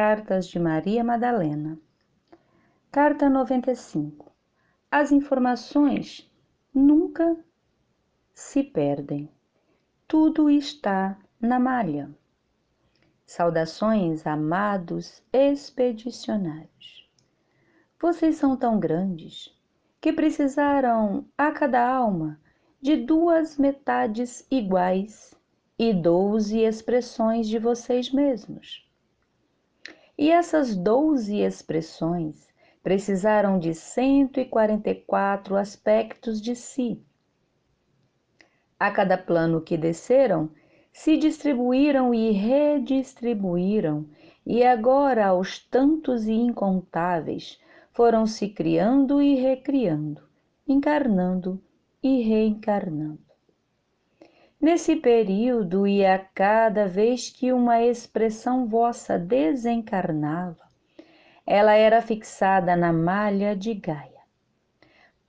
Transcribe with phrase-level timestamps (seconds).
[0.00, 1.76] Cartas de Maria Madalena.
[2.88, 4.30] Carta 95.
[4.88, 6.32] As informações
[6.72, 7.36] nunca
[8.32, 9.28] se perdem.
[10.06, 12.08] Tudo está na malha.
[13.26, 17.10] Saudações, amados expedicionários.
[18.00, 19.52] Vocês são tão grandes
[20.00, 22.40] que precisaram a cada alma
[22.80, 25.34] de duas metades iguais
[25.76, 28.87] e doze expressões de vocês mesmos.
[30.18, 32.48] E essas doze expressões
[32.82, 37.00] precisaram de 144 aspectos de si.
[38.80, 40.50] A cada plano que desceram,
[40.92, 44.08] se distribuíram e redistribuíram,
[44.44, 47.60] e agora aos tantos e incontáveis
[47.92, 50.22] foram se criando e recriando,
[50.66, 51.62] encarnando
[52.02, 53.27] e reencarnando.
[54.60, 60.66] Nesse período e a cada vez que uma expressão vossa desencarnava,
[61.46, 64.20] ela era fixada na malha de Gaia.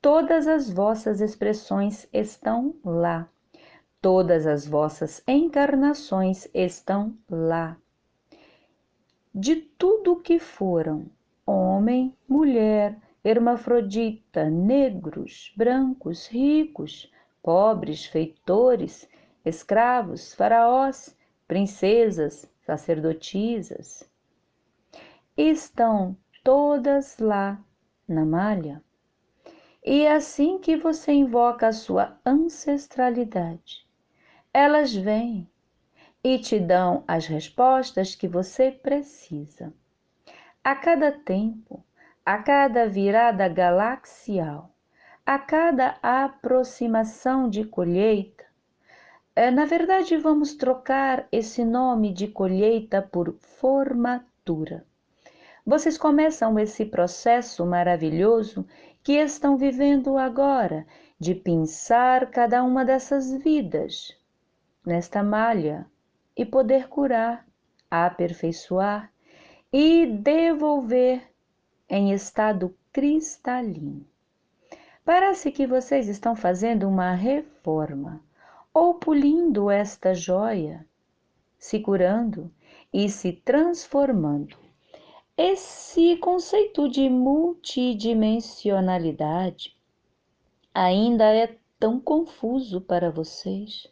[0.00, 3.28] Todas as vossas expressões estão lá.
[4.00, 7.76] Todas as vossas encarnações estão lá.
[9.34, 11.04] De tudo que foram,
[11.44, 19.06] homem, mulher, hermafrodita, negros, brancos, ricos, pobres, feitores,
[19.48, 24.08] escravos, faraós, princesas, sacerdotisas.
[25.36, 27.58] Estão todas lá
[28.06, 28.82] na malha.
[29.84, 33.86] E é assim que você invoca a sua ancestralidade,
[34.52, 35.48] elas vêm
[36.22, 39.72] e te dão as respostas que você precisa.
[40.62, 41.84] A cada tempo,
[42.26, 44.74] a cada virada galaxial,
[45.24, 48.44] a cada aproximação de colheita,
[49.52, 54.84] na verdade, vamos trocar esse nome de colheita por formatura.
[55.64, 58.66] Vocês começam esse processo maravilhoso
[59.00, 60.84] que estão vivendo agora
[61.20, 64.16] de pinçar cada uma dessas vidas
[64.84, 65.86] nesta malha
[66.36, 67.46] e poder curar,
[67.88, 69.08] aperfeiçoar
[69.72, 71.22] e devolver
[71.88, 74.04] em estado cristalino.
[75.04, 78.20] Parece que vocês estão fazendo uma reforma
[78.72, 80.86] ou pulindo esta joia,
[81.58, 82.50] se curando
[82.92, 84.56] e se transformando.
[85.36, 89.76] Esse conceito de multidimensionalidade
[90.74, 93.86] ainda é tão confuso para vocês,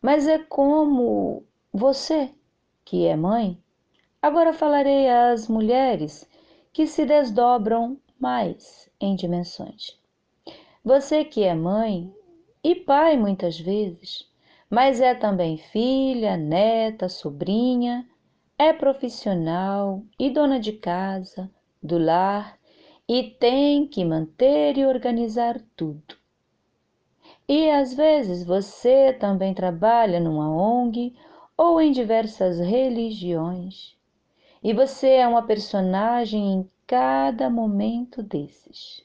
[0.00, 2.32] mas é como você,
[2.84, 3.60] que é mãe,
[4.20, 6.28] agora falarei às mulheres
[6.72, 10.00] que se desdobram mais em dimensões.
[10.84, 12.14] Você que é mãe
[12.64, 14.30] e pai muitas vezes,
[14.70, 18.08] mas é também filha, neta, sobrinha,
[18.58, 21.50] é profissional e dona de casa,
[21.82, 22.58] do lar
[23.08, 26.16] e tem que manter e organizar tudo.
[27.48, 31.14] E às vezes você também trabalha numa ONG
[31.56, 33.96] ou em diversas religiões.
[34.62, 39.04] E você é uma personagem em cada momento desses.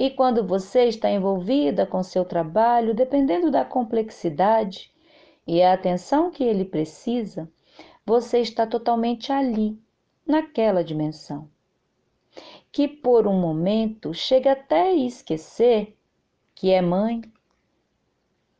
[0.00, 4.90] E quando você está envolvida com seu trabalho, dependendo da complexidade
[5.46, 7.46] e a atenção que ele precisa,
[8.06, 9.78] você está totalmente ali,
[10.26, 11.50] naquela dimensão.
[12.72, 15.94] Que por um momento chega até a esquecer
[16.54, 17.20] que é mãe,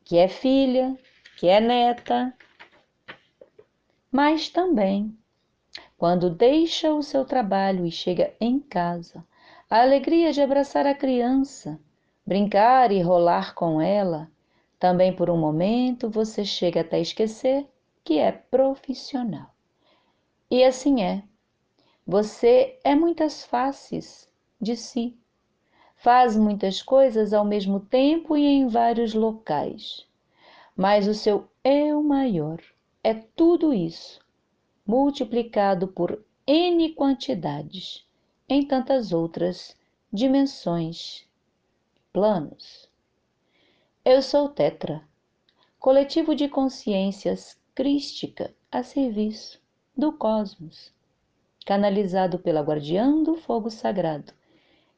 [0.05, 0.95] que é filha,
[1.39, 2.37] que é neta,
[4.13, 5.17] mas também
[5.97, 9.25] quando deixa o seu trabalho e chega em casa,
[9.71, 11.79] a alegria de abraçar a criança,
[12.27, 14.29] brincar e rolar com ela.
[14.81, 17.69] Também por um momento você chega até esquecer
[18.03, 19.55] que é profissional.
[20.51, 21.23] E assim é.
[22.05, 24.29] Você é muitas faces
[24.61, 25.17] de si.
[25.95, 30.05] Faz muitas coisas ao mesmo tempo e em vários locais.
[30.75, 32.59] Mas o seu eu maior
[33.05, 34.21] é tudo isso,
[34.85, 38.10] multiplicado por N quantidades
[38.51, 39.77] em tantas outras
[40.13, 41.25] dimensões,
[42.13, 42.91] planos.
[44.05, 45.05] Eu sou Tetra,
[45.79, 49.63] coletivo de consciências crística a serviço
[49.97, 50.93] do cosmos,
[51.65, 54.33] canalizado pela Guardiã do Fogo Sagrado,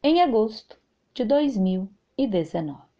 [0.02, 0.78] em agosto
[1.12, 2.91] de 2019.